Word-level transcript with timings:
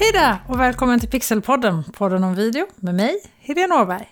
Hej 0.00 0.12
där 0.12 0.38
och 0.48 0.60
välkommen 0.60 1.00
till 1.00 1.08
Pixelpodden, 1.08 1.84
podden 1.92 2.24
om 2.24 2.34
video 2.34 2.66
med 2.76 2.94
mig, 2.94 3.20
Helene 3.40 3.74
Åberg. 3.74 4.08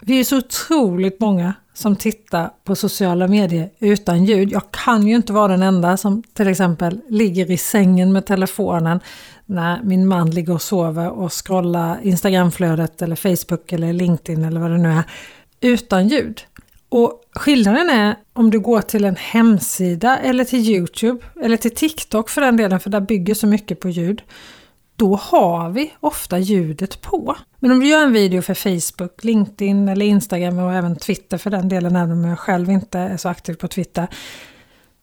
Vi 0.00 0.20
är 0.20 0.24
så 0.24 0.36
otroligt 0.36 1.20
många 1.20 1.54
som 1.74 1.96
tittar 1.96 2.50
på 2.64 2.76
sociala 2.76 3.28
medier 3.28 3.70
utan 3.78 4.24
ljud. 4.24 4.52
Jag 4.52 4.62
kan 4.70 5.06
ju 5.06 5.16
inte 5.16 5.32
vara 5.32 5.48
den 5.48 5.62
enda 5.62 5.96
som 5.96 6.22
till 6.22 6.48
exempel 6.48 7.00
ligger 7.08 7.50
i 7.50 7.56
sängen 7.56 8.12
med 8.12 8.26
telefonen 8.26 9.00
när 9.46 9.82
min 9.82 10.08
man 10.08 10.30
ligger 10.30 10.52
och 10.52 10.62
sover 10.62 11.10
och 11.10 11.32
scrollar 11.46 11.98
Instagramflödet 12.02 13.02
eller 13.02 13.16
Facebook 13.16 13.72
eller 13.72 13.92
LinkedIn 13.92 14.44
eller 14.44 14.60
vad 14.60 14.70
det 14.70 14.78
nu 14.78 14.88
är 14.88 15.04
utan 15.60 16.08
ljud. 16.08 16.40
Och 16.88 17.12
skillnaden 17.32 17.90
är 17.90 18.16
om 18.32 18.50
du 18.50 18.60
går 18.60 18.80
till 18.80 19.04
en 19.04 19.16
hemsida 19.16 20.18
eller 20.18 20.44
till 20.44 20.68
Youtube 20.68 21.24
eller 21.42 21.56
till 21.56 21.74
TikTok 21.74 22.30
för 22.30 22.40
den 22.40 22.56
delen, 22.56 22.80
för 22.80 22.90
där 22.90 23.00
bygger 23.00 23.34
så 23.34 23.46
mycket 23.46 23.80
på 23.80 23.88
ljud. 23.88 24.22
Då 25.00 25.16
har 25.16 25.70
vi 25.70 25.92
ofta 26.00 26.38
ljudet 26.38 27.00
på. 27.00 27.36
Men 27.58 27.70
om 27.70 27.80
du 27.80 27.86
gör 27.86 28.02
en 28.02 28.12
video 28.12 28.42
för 28.42 28.54
Facebook, 28.54 29.24
LinkedIn 29.24 29.88
eller 29.88 30.06
Instagram 30.06 30.58
och 30.58 30.74
även 30.74 30.96
Twitter 30.96 31.38
för 31.38 31.50
den 31.50 31.68
delen, 31.68 31.96
även 31.96 32.12
om 32.12 32.24
jag 32.24 32.38
själv 32.38 32.70
inte 32.70 32.98
är 32.98 33.16
så 33.16 33.28
aktiv 33.28 33.54
på 33.54 33.68
Twitter, 33.68 34.08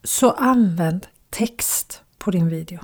så 0.03 0.31
använd 0.31 1.07
text 1.29 2.01
på 2.17 2.31
din 2.31 2.49
video. 2.49 2.79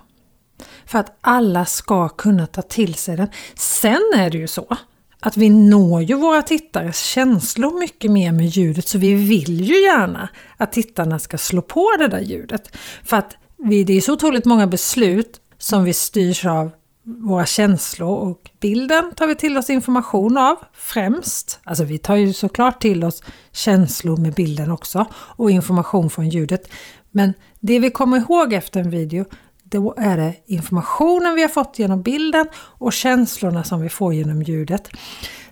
För 0.86 1.00
att 1.00 1.18
alla 1.22 1.66
ska 1.66 2.10
kunna 2.10 2.48
ta 2.48 2.62
till 2.62 2.96
sig 2.96 3.18
den. 3.18 3.28
Sen 3.56 4.02
är 4.16 4.30
det 4.30 4.38
ju 4.38 4.48
så 4.48 4.78
att 5.20 5.38
vi 5.38 5.50
når 5.50 6.04
ju 6.04 6.16
våra 6.16 6.42
tittares 6.42 7.00
känslor 7.00 7.80
mycket 7.80 8.12
mer 8.12 8.32
med 8.32 8.46
ljudet 8.46 8.88
så 8.88 8.98
vi 8.98 9.14
vill 9.14 9.62
ju 9.62 9.82
gärna 9.82 10.30
att 10.58 10.72
tittarna 10.72 11.20
ska 11.20 11.38
slå 11.38 11.62
på 11.62 11.90
det 12.00 12.08
där 12.08 12.22
ljudet. 12.22 12.78
För 13.04 13.18
att 13.18 13.38
vi, 13.58 13.84
det 13.84 13.94
är 13.94 14.02
så 14.02 14.14
otroligt 14.14 14.46
många 14.46 14.68
beslut 14.68 15.42
som 15.58 15.84
vi 15.84 15.94
styrs 15.94 16.46
av 16.46 16.72
våra 17.04 17.46
känslor 17.46 18.18
och 18.18 18.52
bilden 18.60 19.12
tar 19.16 19.28
vi 19.28 19.36
till 19.36 19.58
oss 19.58 19.70
information 19.70 20.38
av 20.38 20.56
främst. 20.74 21.60
Alltså 21.64 21.84
vi 21.84 21.98
tar 21.98 22.16
ju 22.16 22.34
såklart 22.34 22.82
till 22.82 23.04
oss 23.04 23.24
känslor 23.52 24.18
med 24.18 24.34
bilden 24.34 24.72
också 24.72 25.06
och 25.14 25.52
information 25.52 26.10
från 26.10 26.30
ljudet. 26.30 26.70
Men 27.12 27.34
det 27.60 27.80
vi 27.80 27.90
kommer 27.90 28.18
ihåg 28.18 28.54
efter 28.54 28.80
en 28.80 28.90
video 28.90 29.26
då 29.74 29.94
är 29.98 30.18
det 30.18 30.34
informationen 30.46 31.36
vi 31.36 31.42
har 31.42 31.50
fått 31.50 31.80
genom 31.80 32.02
bilden 32.02 32.48
och 32.56 32.94
känslorna 32.94 33.64
som 33.64 33.82
vi 33.82 33.90
får 33.90 34.14
genom 34.14 34.42
ljudet. 34.42 34.90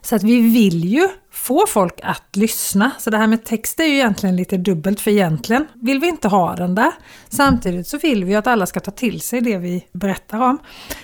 Så 0.02 0.16
att 0.16 0.24
vi 0.24 0.42
vill 0.42 0.86
ju 0.86 1.08
få 1.32 1.66
folk 1.68 2.00
att 2.04 2.36
lyssna. 2.36 2.92
Så 3.00 3.10
det 3.10 3.18
här 3.18 3.28
med 3.28 3.44
text 3.44 3.80
är 3.80 3.84
ju 3.84 3.94
egentligen 3.94 4.36
lite 4.36 4.58
dubbelt 4.58 5.00
för 5.00 5.12
egentligen 5.12 5.68
vill 5.74 6.00
vi 6.00 6.08
inte 6.08 6.28
ha 6.28 6.56
den 6.56 6.76
där. 6.76 6.92
Samtidigt 7.30 7.88
så 7.88 7.98
vill 7.98 8.26
vi 8.26 8.36
att 8.36 8.48
alla 8.48 8.66
ska 8.66 8.80
ta 8.80 8.92
till 8.92 9.22
sig 9.22 9.42
det 9.42 9.58
vi 9.58 9.86
berättar 9.94 10.40
om. 10.40 10.58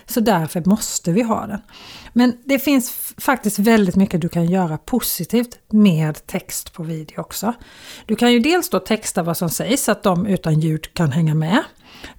Så 0.06 0.20
därför 0.20 0.64
måste 0.66 1.12
vi 1.12 1.22
ha 1.22 1.48
den. 1.48 1.62
Men 2.14 2.38
det 2.46 2.60
finns 2.60 3.14
faktiskt 3.18 3.60
väldigt 3.60 3.96
mycket 3.96 4.22
du 4.22 4.30
kan 4.30 4.46
göra 4.46 4.78
positivt 4.78 5.60
med 5.72 6.28
text 6.28 6.74
på 6.74 6.84
video 6.84 7.22
också. 7.22 7.54
Du 8.06 8.16
kan 8.16 8.34
ju 8.34 8.40
dels 8.40 8.70
då 8.70 8.80
texta 8.80 9.24
vad 9.24 9.38
som 9.38 9.50
sägs 9.50 9.84
så 9.84 9.92
att 9.92 10.04
de 10.04 10.26
utan 10.26 10.60
ljud 10.60 10.94
kan 10.94 11.12
hänga 11.12 11.36
med. 11.36 11.64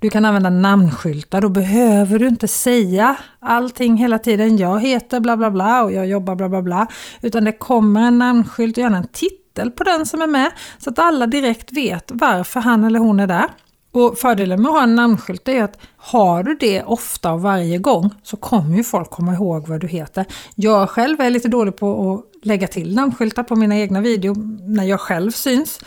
Du 0.00 0.10
kan 0.10 0.24
använda 0.24 0.50
namnskyltar, 0.50 1.40
då 1.40 1.48
behöver 1.48 2.18
du 2.18 2.28
inte 2.28 2.48
säga 2.48 3.16
allting 3.40 3.96
hela 3.96 4.18
tiden. 4.18 4.56
Jag 4.56 4.80
heter 4.80 5.20
bla 5.20 5.36
bla 5.36 5.50
bla 5.50 5.82
och 5.82 5.92
jag 5.92 6.06
jobbar 6.06 6.34
bla 6.34 6.48
bla 6.48 6.62
bla. 6.62 6.86
Utan 7.20 7.44
det 7.44 7.52
kommer 7.52 8.00
en 8.00 8.18
namnskylt 8.18 8.76
och 8.76 8.82
gärna 8.82 8.96
en 8.96 9.08
titel 9.08 9.70
på 9.70 9.84
den 9.84 10.06
som 10.06 10.22
är 10.22 10.26
med 10.26 10.50
så 10.78 10.90
att 10.90 10.98
alla 10.98 11.26
direkt 11.26 11.72
vet 11.72 12.10
varför 12.14 12.60
han 12.60 12.84
eller 12.84 12.98
hon 12.98 13.20
är 13.20 13.26
där. 13.26 13.46
Och 13.92 14.18
fördelen 14.18 14.62
med 14.62 14.68
att 14.68 14.74
ha 14.74 14.82
en 14.82 14.94
namnskylt 14.94 15.48
är 15.48 15.64
att 15.64 15.78
har 15.96 16.42
du 16.42 16.54
det 16.54 16.82
ofta 16.82 17.32
och 17.32 17.42
varje 17.42 17.78
gång 17.78 18.10
så 18.22 18.36
kommer 18.36 18.76
ju 18.76 18.84
folk 18.84 19.10
komma 19.10 19.34
ihåg 19.34 19.68
vad 19.68 19.80
du 19.80 19.86
heter. 19.86 20.24
Jag 20.54 20.90
själv 20.90 21.20
är 21.20 21.30
lite 21.30 21.48
dålig 21.48 21.76
på 21.76 22.14
att 22.14 22.46
lägga 22.46 22.66
till 22.66 22.94
namnskyltar 22.94 23.42
på 23.42 23.56
mina 23.56 23.78
egna 23.78 24.00
videor 24.00 24.34
när 24.74 24.84
jag 24.84 25.00
själv 25.00 25.30
syns. 25.30 25.80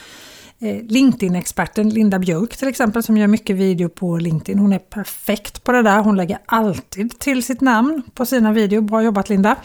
Eh, 0.64 0.84
LinkedIn-experten 0.84 1.90
Linda 1.90 2.20
Björk 2.20 2.58
till 2.58 2.68
exempel 2.68 3.04
som 3.04 3.18
gör 3.18 3.28
mycket 3.28 3.56
video 3.56 3.90
på 3.90 4.18
LinkedIn. 4.18 4.60
Hon 4.60 4.74
är 4.74 4.80
perfekt 4.80 5.64
på 5.64 5.72
det 5.72 5.82
där. 5.82 6.00
Hon 6.00 6.18
lägger 6.18 6.40
alltid 6.46 7.20
till 7.20 7.44
sitt 7.44 7.62
namn 7.62 8.04
på 8.14 8.26
sina 8.26 8.54
videor. 8.54 8.82
Bra 8.82 9.04
jobbat 9.04 9.30
Linda! 9.30 9.56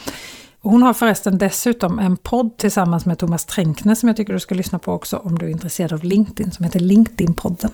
Hon 0.60 0.82
har 0.82 0.94
förresten 0.94 1.38
dessutom 1.38 1.98
en 1.98 2.16
podd 2.16 2.56
tillsammans 2.56 3.06
med 3.06 3.18
Thomas 3.18 3.44
Tränkner 3.44 3.94
som 3.94 4.06
jag 4.06 4.16
tycker 4.16 4.32
du 4.32 4.40
ska 4.40 4.54
lyssna 4.54 4.78
på 4.78 4.92
också 4.92 5.16
om 5.16 5.38
du 5.38 5.46
är 5.46 5.50
intresserad 5.50 5.92
av 5.92 6.04
LinkedIn 6.04 6.52
som 6.52 6.64
heter 6.64 6.80
LinkedIn-podden. 6.80 7.70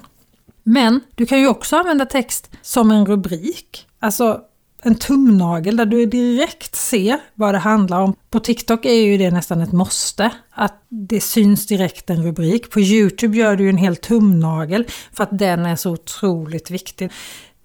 Men 0.63 1.01
du 1.15 1.27
kan 1.27 1.41
ju 1.41 1.49
också 1.49 1.77
använda 1.77 2.07
text 2.07 2.51
som 2.63 2.91
en 2.91 3.07
rubrik. 3.07 3.87
Alltså 3.99 4.41
en 4.83 4.95
tumnagel 4.95 5.77
där 5.77 5.87
du 5.87 6.07
direkt 6.07 6.77
ser 6.77 7.19
vad 7.35 7.55
det 7.55 7.59
handlar 7.59 8.01
om. 8.01 8.15
På 8.31 8.41
TikTok 8.41 8.85
är 8.85 8.93
ju 8.93 9.19
det 9.19 9.31
nästan 9.31 9.61
ett 9.61 9.73
måste, 9.73 10.31
att 10.51 10.85
det 10.89 11.21
syns 11.21 11.67
direkt 11.67 12.11
en 12.11 12.23
rubrik. 12.23 12.71
På 12.71 12.81
Youtube 12.81 13.37
gör 13.37 13.57
du 13.57 13.69
en 13.69 13.77
hel 13.77 13.97
tumnagel 13.97 14.85
för 15.13 15.25
att 15.25 15.39
den 15.39 15.67
är 15.67 15.77
så 15.77 15.91
otroligt 15.91 16.71
viktig. 16.71 17.11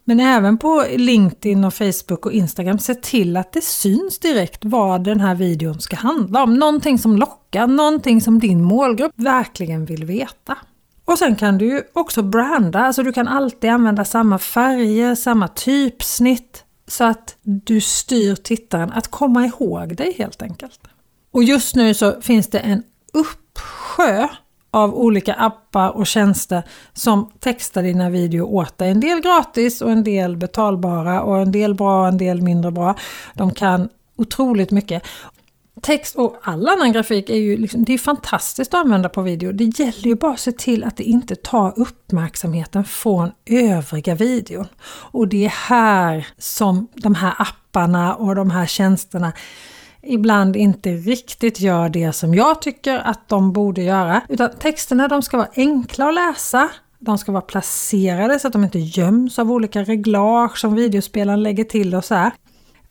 Men 0.05 0.19
även 0.19 0.57
på 0.57 0.85
LinkedIn 0.95 1.63
och 1.63 1.73
Facebook 1.73 2.25
och 2.25 2.31
Instagram, 2.31 2.79
se 2.79 2.95
till 2.95 3.37
att 3.37 3.53
det 3.53 3.63
syns 3.63 4.19
direkt 4.19 4.65
vad 4.65 5.03
den 5.03 5.19
här 5.19 5.35
videon 5.35 5.79
ska 5.79 5.95
handla 5.95 6.43
om. 6.43 6.53
Någonting 6.53 6.99
som 6.99 7.17
lockar, 7.17 7.67
någonting 7.67 8.21
som 8.21 8.39
din 8.39 8.63
målgrupp 8.63 9.11
verkligen 9.15 9.85
vill 9.85 10.05
veta. 10.05 10.57
Och 11.05 11.17
sen 11.17 11.35
kan 11.35 11.57
du 11.57 11.65
ju 11.65 11.81
också 11.93 12.21
branda, 12.21 12.79
alltså 12.79 13.03
du 13.03 13.13
kan 13.13 13.27
alltid 13.27 13.69
använda 13.69 14.05
samma 14.05 14.39
färger, 14.39 15.15
samma 15.15 15.47
typsnitt, 15.47 16.63
så 16.87 17.03
att 17.03 17.35
du 17.41 17.81
styr 17.81 18.35
tittaren 18.35 18.91
att 18.91 19.07
komma 19.07 19.45
ihåg 19.45 19.95
dig 19.95 20.15
helt 20.17 20.41
enkelt. 20.41 20.79
Och 21.31 21.43
just 21.43 21.75
nu 21.75 21.93
så 21.93 22.21
finns 22.21 22.47
det 22.47 22.59
en 22.59 22.83
uppsjö 23.13 24.27
av 24.71 24.95
olika 24.95 25.33
appar 25.33 25.89
och 25.89 26.07
tjänster 26.07 26.63
som 26.93 27.31
textar 27.39 27.83
dina 27.83 28.09
videor 28.09 28.47
åt 28.47 28.77
dig. 28.77 28.89
En 28.89 28.99
del 28.99 29.21
gratis 29.21 29.81
och 29.81 29.91
en 29.91 30.03
del 30.03 30.37
betalbara 30.37 31.21
och 31.21 31.37
en 31.37 31.51
del 31.51 31.75
bra 31.75 32.01
och 32.01 32.07
en 32.07 32.17
del 32.17 32.41
mindre 32.41 32.71
bra. 32.71 32.95
De 33.33 33.53
kan 33.53 33.89
otroligt 34.15 34.71
mycket. 34.71 35.03
Text 35.81 36.15
och 36.15 36.37
all 36.41 36.67
annan 36.67 36.91
grafik 36.91 37.29
är 37.29 37.35
ju 37.35 37.57
liksom, 37.57 37.83
det 37.83 37.93
är 37.93 37.97
fantastiskt 37.97 38.73
att 38.73 38.79
använda 38.79 39.09
på 39.09 39.21
video. 39.21 39.51
Det 39.51 39.79
gäller 39.79 40.07
ju 40.07 40.15
bara 40.15 40.31
att 40.33 40.39
se 40.39 40.51
till 40.51 40.83
att 40.83 40.97
det 40.97 41.03
inte 41.03 41.35
tar 41.35 41.73
uppmärksamheten 41.75 42.83
från 42.83 43.31
övriga 43.45 44.15
videon. 44.15 44.67
Och 45.11 45.27
det 45.27 45.45
är 45.45 45.49
här 45.49 46.27
som 46.37 46.87
de 46.93 47.15
här 47.15 47.33
apparna 47.37 48.15
och 48.15 48.35
de 48.35 48.51
här 48.51 48.65
tjänsterna 48.65 49.33
ibland 50.01 50.55
inte 50.55 50.89
riktigt 50.89 51.59
gör 51.59 51.89
det 51.89 52.13
som 52.13 52.35
jag 52.35 52.61
tycker 52.61 52.99
att 52.99 53.29
de 53.29 53.53
borde 53.53 53.81
göra. 53.81 54.21
Utan 54.29 54.49
texterna 54.59 55.07
de 55.07 55.21
ska 55.21 55.37
vara 55.37 55.49
enkla 55.55 56.07
att 56.07 56.15
läsa. 56.15 56.69
De 56.99 57.17
ska 57.17 57.31
vara 57.31 57.41
placerade 57.41 58.39
så 58.39 58.47
att 58.47 58.53
de 58.53 58.63
inte 58.63 58.79
göms 58.79 59.39
av 59.39 59.51
olika 59.51 59.83
reglage 59.83 60.57
som 60.57 60.75
videospelaren 60.75 61.43
lägger 61.43 61.63
till 61.63 61.95
och 61.95 62.05
så 62.05 62.15
här. 62.15 62.31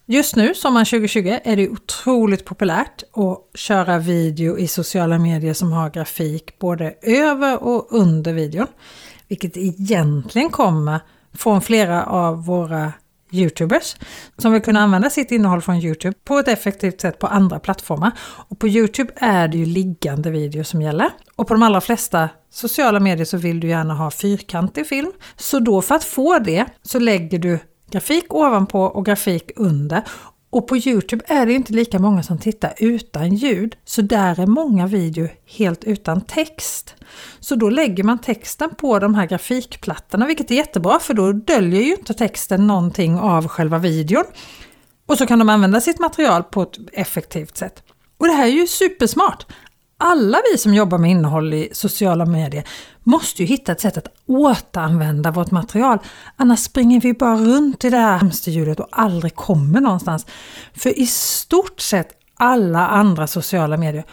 Just 0.08 0.36
nu, 0.36 0.54
sommaren 0.54 0.86
2020, 0.86 1.38
är 1.44 1.56
det 1.56 1.68
otroligt 1.68 2.44
populärt 2.44 3.02
att 3.12 3.58
köra 3.58 3.98
video 3.98 4.58
i 4.58 4.66
sociala 4.66 5.18
medier 5.18 5.54
som 5.54 5.72
har 5.72 5.90
grafik 5.90 6.58
både 6.58 6.94
över 7.02 7.62
och 7.62 7.86
under 7.90 8.32
videon. 8.32 8.66
Vilket 9.28 9.56
egentligen 9.56 10.50
kommer 10.50 11.00
från 11.34 11.62
flera 11.62 12.04
av 12.04 12.44
våra 12.44 12.92
Youtubers 13.30 13.96
som 14.38 14.52
vill 14.52 14.62
kunna 14.62 14.80
använda 14.80 15.10
sitt 15.10 15.32
innehåll 15.32 15.62
från 15.62 15.76
Youtube 15.76 16.16
på 16.24 16.38
ett 16.38 16.48
effektivt 16.48 17.00
sätt 17.00 17.18
på 17.18 17.26
andra 17.26 17.58
plattformar. 17.58 18.12
Och 18.48 18.58
på 18.58 18.68
Youtube 18.68 19.12
är 19.16 19.48
det 19.48 19.58
ju 19.58 19.66
liggande 19.66 20.30
video 20.30 20.64
som 20.64 20.82
gäller. 20.82 21.10
Och 21.36 21.48
på 21.48 21.54
de 21.54 21.62
allra 21.62 21.80
flesta 21.80 22.28
sociala 22.50 23.00
medier 23.00 23.24
så 23.24 23.36
vill 23.36 23.60
du 23.60 23.68
gärna 23.68 23.94
ha 23.94 24.10
fyrkantig 24.10 24.86
film. 24.86 25.12
Så 25.36 25.58
då 25.58 25.82
för 25.82 25.94
att 25.94 26.04
få 26.04 26.38
det 26.38 26.66
så 26.82 26.98
lägger 26.98 27.38
du 27.38 27.58
grafik 27.90 28.34
ovanpå 28.34 28.82
och 28.82 29.06
grafik 29.06 29.50
under. 29.56 30.02
Och 30.50 30.68
på 30.68 30.76
Youtube 30.76 31.24
är 31.28 31.46
det 31.46 31.52
inte 31.52 31.72
lika 31.72 31.98
många 31.98 32.22
som 32.22 32.38
tittar 32.38 32.74
utan 32.78 33.34
ljud, 33.34 33.76
så 33.84 34.02
där 34.02 34.40
är 34.40 34.46
många 34.46 34.86
videor 34.86 35.30
helt 35.46 35.84
utan 35.84 36.20
text. 36.20 36.94
Så 37.40 37.54
då 37.54 37.70
lägger 37.70 38.04
man 38.04 38.18
texten 38.18 38.74
på 38.74 38.98
de 38.98 39.14
här 39.14 39.26
grafikplattorna, 39.26 40.26
vilket 40.26 40.50
är 40.50 40.54
jättebra 40.54 40.98
för 40.98 41.14
då 41.14 41.32
döljer 41.32 41.80
ju 41.80 41.90
inte 41.90 42.14
texten 42.14 42.66
någonting 42.66 43.18
av 43.18 43.48
själva 43.48 43.78
videon. 43.78 44.24
Och 45.06 45.18
så 45.18 45.26
kan 45.26 45.38
de 45.38 45.48
använda 45.48 45.80
sitt 45.80 45.98
material 45.98 46.42
på 46.42 46.62
ett 46.62 46.78
effektivt 46.92 47.56
sätt. 47.56 47.82
Och 48.18 48.26
det 48.26 48.32
här 48.32 48.46
är 48.46 48.52
ju 48.52 48.66
supersmart! 48.66 49.46
Alla 49.98 50.38
vi 50.52 50.58
som 50.58 50.74
jobbar 50.74 50.98
med 50.98 51.10
innehåll 51.10 51.54
i 51.54 51.68
sociala 51.72 52.26
medier 52.26 52.64
måste 53.02 53.42
ju 53.42 53.48
hitta 53.48 53.72
ett 53.72 53.80
sätt 53.80 53.96
att 53.96 54.08
återanvända 54.26 55.30
vårt 55.30 55.50
material. 55.50 55.98
Annars 56.36 56.60
springer 56.60 57.00
vi 57.00 57.14
bara 57.14 57.36
runt 57.36 57.84
i 57.84 57.90
det 57.90 57.96
här 57.96 58.18
hamsterhjulet 58.18 58.80
och 58.80 58.88
aldrig 58.90 59.34
kommer 59.34 59.80
någonstans. 59.80 60.26
För 60.74 60.98
i 60.98 61.06
stort 61.06 61.80
sett 61.80 62.08
alla 62.34 62.88
andra 62.88 63.26
sociala 63.26 63.76
medier 63.76 64.04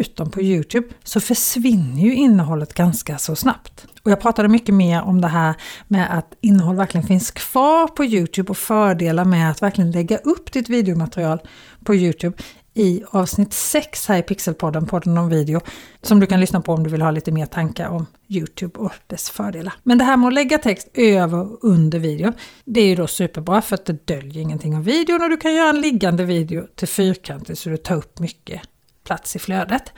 utom 0.00 0.30
på 0.30 0.42
Youtube 0.42 0.88
så 1.04 1.20
försvinner 1.20 2.02
ju 2.02 2.14
innehållet 2.14 2.74
ganska 2.74 3.18
så 3.18 3.36
snabbt. 3.36 3.86
Och 4.02 4.10
jag 4.10 4.20
pratade 4.20 4.48
mycket 4.48 4.74
mer 4.74 5.02
om 5.02 5.20
det 5.20 5.28
här 5.28 5.54
med 5.88 6.18
att 6.18 6.34
innehåll 6.40 6.76
verkligen 6.76 7.06
finns 7.06 7.30
kvar 7.30 7.86
på 7.86 8.04
Youtube 8.04 8.50
och 8.50 8.58
fördelar 8.58 9.24
med 9.24 9.50
att 9.50 9.62
verkligen 9.62 9.90
lägga 9.90 10.16
upp 10.18 10.52
ditt 10.52 10.68
videomaterial 10.68 11.38
på 11.84 11.94
Youtube 11.94 12.36
i 12.74 13.02
avsnitt 13.10 13.52
6 13.52 14.08
här 14.08 14.18
i 14.18 14.22
Pixelpodden, 14.22 14.86
podden 14.86 15.18
om 15.18 15.28
video, 15.28 15.60
som 16.02 16.20
du 16.20 16.26
kan 16.26 16.40
lyssna 16.40 16.60
på 16.60 16.72
om 16.72 16.84
du 16.84 16.90
vill 16.90 17.02
ha 17.02 17.10
lite 17.10 17.32
mer 17.32 17.46
tankar 17.46 17.88
om 17.88 18.06
Youtube 18.28 18.78
och 18.78 18.92
dess 19.06 19.30
fördelar. 19.30 19.74
Men 19.82 19.98
det 19.98 20.04
här 20.04 20.16
med 20.16 20.26
att 20.26 20.34
lägga 20.34 20.58
text 20.58 20.88
över 20.94 21.38
och 21.38 21.58
under 21.62 21.98
video, 21.98 22.32
det 22.64 22.80
är 22.80 22.86
ju 22.86 22.94
då 22.94 23.06
superbra 23.06 23.62
för 23.62 23.74
att 23.74 23.86
det 23.86 24.06
döljer 24.06 24.42
ingenting 24.42 24.76
av 24.76 24.84
videon 24.84 25.22
och 25.22 25.30
du 25.30 25.36
kan 25.36 25.54
göra 25.54 25.68
en 25.68 25.80
liggande 25.80 26.24
video 26.24 26.66
till 26.74 26.88
fyrkantig 26.88 27.58
så 27.58 27.68
du 27.68 27.76
tar 27.76 27.96
upp 27.96 28.18
mycket 28.18 28.60
plats 29.04 29.36
i 29.36 29.38
flödet. 29.38 29.92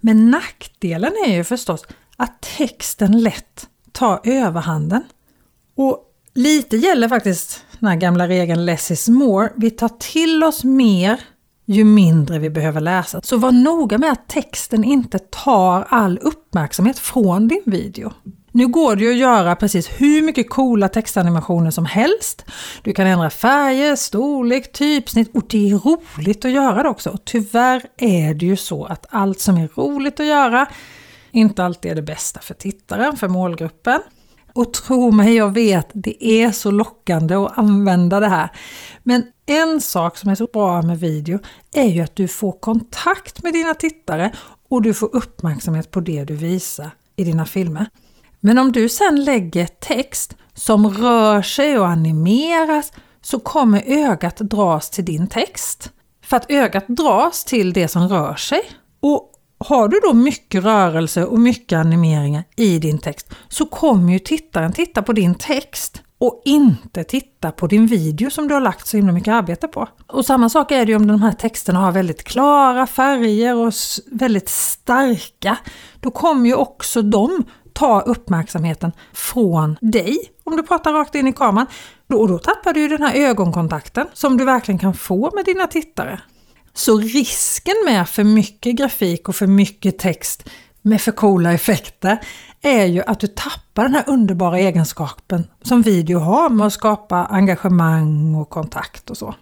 Men 0.00 0.30
nackdelen 0.30 1.12
är 1.26 1.34
ju 1.34 1.44
förstås 1.44 1.86
att 2.16 2.40
texten 2.56 3.22
lätt 3.22 3.68
tar 3.92 4.20
överhanden. 4.24 5.02
Och 5.76 6.04
lite 6.34 6.76
gäller 6.76 7.08
faktiskt 7.08 7.64
den 7.78 7.88
här 7.88 7.96
gamla 7.96 8.28
regeln 8.28 8.64
less 8.64 8.90
is 8.90 9.08
more. 9.08 9.52
Vi 9.56 9.70
tar 9.70 9.88
till 9.88 10.44
oss 10.44 10.64
mer 10.64 11.20
ju 11.74 11.84
mindre 11.84 12.38
vi 12.38 12.50
behöver 12.50 12.80
läsa. 12.80 13.20
Så 13.22 13.36
var 13.36 13.52
noga 13.52 13.98
med 13.98 14.12
att 14.12 14.28
texten 14.28 14.84
inte 14.84 15.18
tar 15.18 15.86
all 15.88 16.18
uppmärksamhet 16.22 16.98
från 16.98 17.48
din 17.48 17.62
video. 17.66 18.12
Nu 18.52 18.66
går 18.66 18.96
det 18.96 19.04
ju 19.04 19.10
att 19.10 19.18
göra 19.18 19.56
precis 19.56 19.88
hur 19.88 20.22
mycket 20.22 20.50
coola 20.50 20.88
textanimationer 20.88 21.70
som 21.70 21.86
helst. 21.86 22.44
Du 22.82 22.92
kan 22.92 23.06
ändra 23.06 23.30
färger, 23.30 23.96
storlek, 23.96 24.72
typsnitt 24.72 25.34
och 25.34 25.42
det 25.48 25.70
är 25.70 25.78
roligt 25.78 26.44
att 26.44 26.50
göra 26.50 26.82
det 26.82 26.88
också. 26.88 27.10
Och 27.10 27.24
tyvärr 27.24 27.82
är 27.96 28.34
det 28.34 28.46
ju 28.46 28.56
så 28.56 28.84
att 28.84 29.06
allt 29.10 29.40
som 29.40 29.56
är 29.56 29.68
roligt 29.76 30.20
att 30.20 30.26
göra 30.26 30.66
inte 31.30 31.64
alltid 31.64 31.90
är 31.90 31.94
det 31.94 32.02
bästa 32.02 32.40
för 32.40 32.54
tittaren, 32.54 33.16
för 33.16 33.28
målgruppen. 33.28 34.00
Och 34.54 34.72
tro 34.72 35.10
mig, 35.10 35.34
jag 35.34 35.54
vet, 35.54 35.88
det 35.92 36.24
är 36.24 36.52
så 36.52 36.70
lockande 36.70 37.34
att 37.34 37.58
använda 37.58 38.20
det 38.20 38.28
här. 38.28 38.50
Men 39.02 39.24
en 39.46 39.80
sak 39.80 40.16
som 40.16 40.30
är 40.30 40.34
så 40.34 40.46
bra 40.46 40.82
med 40.82 41.00
video 41.00 41.38
är 41.74 41.88
ju 41.88 42.00
att 42.00 42.16
du 42.16 42.28
får 42.28 42.52
kontakt 42.52 43.42
med 43.42 43.52
dina 43.52 43.74
tittare 43.74 44.32
och 44.68 44.82
du 44.82 44.94
får 44.94 45.16
uppmärksamhet 45.16 45.90
på 45.90 46.00
det 46.00 46.24
du 46.24 46.34
visar 46.34 46.90
i 47.16 47.24
dina 47.24 47.46
filmer. 47.46 47.86
Men 48.40 48.58
om 48.58 48.72
du 48.72 48.88
sen 48.88 49.24
lägger 49.24 49.66
text 49.66 50.36
som 50.54 50.88
rör 50.88 51.42
sig 51.42 51.78
och 51.78 51.88
animeras 51.88 52.92
så 53.22 53.40
kommer 53.40 53.82
ögat 53.86 54.36
dras 54.36 54.90
till 54.90 55.04
din 55.04 55.26
text. 55.26 55.92
För 56.24 56.36
att 56.36 56.50
ögat 56.50 56.88
dras 56.88 57.44
till 57.44 57.72
det 57.72 57.88
som 57.88 58.08
rör 58.08 58.34
sig. 58.34 58.60
Och 59.00 59.29
har 59.64 59.88
du 59.88 60.00
då 60.00 60.12
mycket 60.12 60.64
rörelse 60.64 61.24
och 61.24 61.38
mycket 61.38 61.78
animeringar 61.78 62.44
i 62.56 62.78
din 62.78 62.98
text 62.98 63.30
så 63.48 63.66
kommer 63.66 64.12
ju 64.12 64.18
tittaren 64.18 64.72
titta 64.72 65.02
på 65.02 65.12
din 65.12 65.34
text 65.34 66.02
och 66.18 66.42
inte 66.44 67.04
titta 67.04 67.52
på 67.52 67.66
din 67.66 67.86
video 67.86 68.30
som 68.30 68.48
du 68.48 68.54
har 68.54 68.60
lagt 68.60 68.86
så 68.86 68.96
himla 68.96 69.12
mycket 69.12 69.32
arbete 69.32 69.68
på. 69.68 69.88
Och 70.06 70.26
samma 70.26 70.48
sak 70.48 70.72
är 70.72 70.86
det 70.86 70.92
ju 70.92 70.96
om 70.96 71.06
de 71.06 71.22
här 71.22 71.32
texterna 71.32 71.80
har 71.80 71.92
väldigt 71.92 72.24
klara 72.24 72.86
färger 72.86 73.56
och 73.56 73.72
väldigt 74.06 74.48
starka. 74.48 75.56
Då 76.00 76.10
kommer 76.10 76.48
ju 76.48 76.54
också 76.54 77.02
de 77.02 77.44
ta 77.72 78.00
uppmärksamheten 78.00 78.92
från 79.12 79.76
dig 79.80 80.18
om 80.44 80.56
du 80.56 80.62
pratar 80.62 80.92
rakt 80.92 81.14
in 81.14 81.26
i 81.26 81.32
kameran. 81.32 81.66
Och 82.08 82.28
då 82.28 82.38
tappar 82.38 82.72
du 82.72 82.80
ju 82.80 82.88
den 82.88 83.02
här 83.02 83.14
ögonkontakten 83.14 84.06
som 84.14 84.36
du 84.36 84.44
verkligen 84.44 84.78
kan 84.78 84.94
få 84.94 85.30
med 85.34 85.44
dina 85.44 85.66
tittare. 85.66 86.20
Så 86.74 86.98
risken 86.98 87.74
med 87.84 88.08
för 88.08 88.24
mycket 88.24 88.76
grafik 88.76 89.28
och 89.28 89.36
för 89.36 89.46
mycket 89.46 89.98
text 89.98 90.48
med 90.82 91.00
för 91.00 91.12
coola 91.12 91.52
effekter 91.52 92.18
är 92.62 92.84
ju 92.84 93.02
att 93.02 93.20
du 93.20 93.26
tappar 93.26 93.82
den 93.82 93.94
här 93.94 94.04
underbara 94.06 94.58
egenskapen 94.58 95.46
som 95.62 95.82
video 95.82 96.18
har 96.18 96.48
med 96.48 96.66
att 96.66 96.72
skapa 96.72 97.16
engagemang 97.16 98.34
och 98.34 98.50
kontakt 98.50 99.10
och 99.10 99.16
så. 99.16 99.34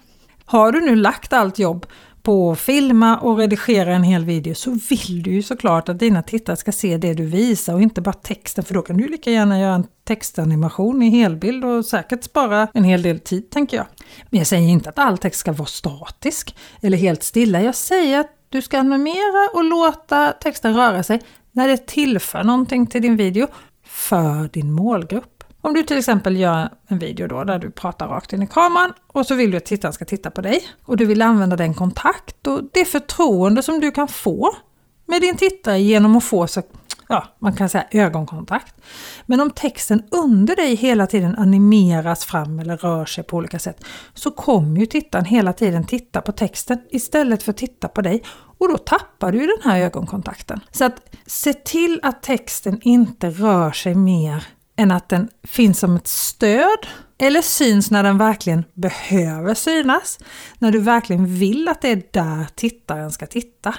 Har 0.45 0.73
du 0.73 0.81
nu 0.81 0.97
lagt 0.97 1.33
allt 1.33 1.59
jobb 1.59 1.87
på 2.23 2.53
att 2.53 2.61
filma 2.61 3.19
och 3.19 3.39
redigera 3.39 3.95
en 3.95 4.03
hel 4.03 4.25
video 4.25 4.55
så 4.55 4.71
vill 4.71 5.23
du 5.23 5.31
ju 5.31 5.43
såklart 5.43 5.89
att 5.89 5.99
dina 5.99 6.23
tittare 6.23 6.57
ska 6.57 6.73
se 6.73 6.97
det 6.97 7.15
du 7.15 7.27
visar 7.27 7.75
och 7.75 7.83
inte 7.83 8.01
bara 8.01 8.13
texten 8.13 8.65
för 8.65 8.75
då 8.75 8.83
kan 8.83 8.97
du 8.97 9.09
lika 9.09 9.31
gärna 9.31 9.61
göra 9.61 9.75
en 9.75 9.87
textanimation 10.05 11.03
i 11.03 11.11
helbild 11.11 11.65
och 11.65 11.85
säkert 11.85 12.25
spara 12.25 12.69
en 12.75 12.85
hel 12.85 13.03
del 13.03 13.21
tid 13.21 13.51
tänker 13.51 13.77
jag. 13.77 13.87
Men 14.31 14.39
jag 14.39 14.47
säger 14.47 14.69
inte 14.69 14.89
att 14.89 14.99
all 14.99 15.19
text 15.19 15.41
ska 15.41 15.53
vara 15.53 15.67
statisk 15.67 16.57
eller 16.81 16.99
helt 16.99 17.23
stilla. 17.23 17.63
Jag 17.63 17.75
säger 17.75 18.21
att 18.21 18.31
du 18.49 18.63
ska 18.63 18.79
animera 18.79 19.51
och 19.55 19.65
låta 19.65 20.33
texten 20.33 20.77
röra 20.77 21.03
sig 21.03 21.21
när 21.53 21.69
det 21.69 21.87
tillför 21.87 22.45
någonting 22.45 22.87
till 22.87 23.03
din 23.03 23.17
video 23.17 23.47
för 23.85 24.49
din 24.53 24.73
målgrupp. 24.73 25.38
Om 25.61 25.75
du 25.75 25.83
till 25.83 25.99
exempel 25.99 26.37
gör 26.37 26.69
en 26.89 26.99
video 26.99 27.27
då 27.27 27.45
där 27.45 27.59
du 27.59 27.71
pratar 27.71 28.09
rakt 28.09 28.33
in 28.33 28.43
i 28.43 28.47
kameran 28.47 28.93
och 29.07 29.27
så 29.27 29.35
vill 29.35 29.51
du 29.51 29.57
att 29.57 29.65
tittaren 29.65 29.93
ska 29.93 30.05
titta 30.05 30.31
på 30.31 30.41
dig 30.41 30.63
och 30.85 30.97
du 30.97 31.07
vill 31.07 31.23
använda 31.23 31.57
den 31.57 31.75
kontakt 31.75 32.47
och 32.47 32.61
det 32.73 32.85
förtroende 32.85 33.63
som 33.63 33.81
du 33.81 33.91
kan 33.91 34.09
få 34.09 34.57
med 35.07 35.21
din 35.21 35.37
tittare 35.37 35.81
genom 35.81 36.17
att 36.17 36.25
få 36.25 36.47
så, 36.47 36.63
ja, 37.09 37.37
man 37.39 37.53
kan 37.57 37.69
säga 37.69 37.85
ögonkontakt. 37.91 38.75
Men 39.27 39.41
om 39.41 39.51
texten 39.51 40.03
under 40.11 40.57
dig 40.57 40.75
hela 40.75 41.07
tiden 41.07 41.35
animeras 41.37 42.25
fram 42.25 42.59
eller 42.59 42.77
rör 42.77 43.05
sig 43.05 43.25
på 43.25 43.37
olika 43.37 43.59
sätt 43.59 43.85
så 44.15 44.31
kommer 44.31 44.81
ju 44.81 44.87
tittaren 44.87 45.25
hela 45.25 45.53
tiden 45.53 45.87
titta 45.87 46.21
på 46.21 46.33
texten 46.33 46.79
istället 46.91 47.43
för 47.43 47.51
att 47.51 47.57
titta 47.57 47.89
på 47.89 48.03
dig 48.03 48.23
och 48.59 48.69
då 48.69 48.79
tappar 48.79 49.33
du 49.33 49.39
den 49.39 49.73
här 49.73 49.81
ögonkontakten. 49.81 50.61
Så 50.71 50.85
att 50.85 51.15
se 51.27 51.53
till 51.53 52.01
att 52.03 52.23
texten 52.23 52.81
inte 52.83 53.31
rör 53.31 53.73
sig 53.73 53.95
mer 53.95 54.47
än 54.79 54.91
att 54.91 55.09
den 55.09 55.29
finns 55.43 55.79
som 55.79 55.97
ett 55.97 56.07
stöd 56.07 56.87
eller 57.19 57.43
syns 57.43 57.91
när 57.91 58.03
den 58.03 58.19
verkligen 58.19 58.65
behöver 58.75 59.55
synas. 59.55 60.19
När 60.59 60.71
du 60.71 60.79
verkligen 60.79 61.27
vill 61.27 61.69
att 61.69 61.83
det 61.83 61.89
är 61.89 62.03
där 62.13 62.47
tittaren 62.55 63.11
ska 63.11 63.27
titta. 63.27 63.75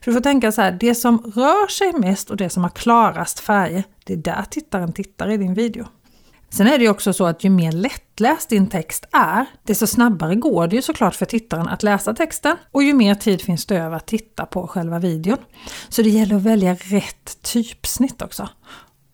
För 0.00 0.10
du 0.10 0.12
får 0.12 0.20
tänka 0.20 0.52
så 0.52 0.62
här, 0.62 0.72
det 0.80 0.94
som 0.94 1.18
rör 1.18 1.68
sig 1.68 1.92
mest 1.92 2.30
och 2.30 2.36
det 2.36 2.50
som 2.50 2.62
har 2.62 2.70
klarast 2.70 3.40
färger, 3.40 3.84
det 4.04 4.12
är 4.12 4.16
där 4.16 4.44
tittaren 4.50 4.92
tittar 4.92 5.30
i 5.30 5.36
din 5.36 5.54
video. 5.54 5.86
Sen 6.52 6.66
är 6.66 6.78
det 6.78 6.84
ju 6.84 6.90
också 6.90 7.12
så 7.12 7.26
att 7.26 7.44
ju 7.44 7.50
mer 7.50 7.72
lättläst 7.72 8.48
din 8.48 8.66
text 8.66 9.04
är, 9.12 9.46
desto 9.62 9.86
snabbare 9.86 10.34
går 10.34 10.66
det 10.66 10.76
ju 10.76 10.82
såklart 10.82 11.14
för 11.14 11.26
tittaren 11.26 11.68
att 11.68 11.82
läsa 11.82 12.14
texten 12.14 12.56
och 12.70 12.82
ju 12.82 12.94
mer 12.94 13.14
tid 13.14 13.42
finns 13.42 13.66
det 13.66 13.76
över 13.76 13.96
att 13.96 14.06
titta 14.06 14.46
på 14.46 14.66
själva 14.66 14.98
videon. 14.98 15.38
Så 15.88 16.02
det 16.02 16.08
gäller 16.08 16.36
att 16.36 16.42
välja 16.42 16.74
rätt 16.74 17.42
typsnitt 17.42 18.22
också. 18.22 18.48